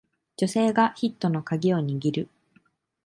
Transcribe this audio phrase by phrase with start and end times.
[0.37, 2.29] 女性がヒットのカギを握る